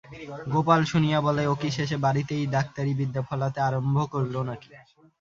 [0.53, 4.69] গোপাল শুনিয়া বলে, ও কি শেষে বাড়িতেই ডাক্তারি বিদ্যে ফলাতে আরম্ভ করল নাকি?